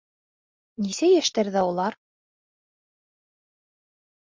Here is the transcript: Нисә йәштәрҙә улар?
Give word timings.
Нисә 0.85 1.11
йәштәрҙә 1.17 1.65
улар? 1.69 2.01